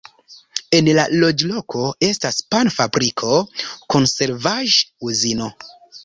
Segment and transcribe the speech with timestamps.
[0.75, 3.35] En la loĝloko estas pan-fabriko,
[3.97, 5.51] konservaĵ-uzino.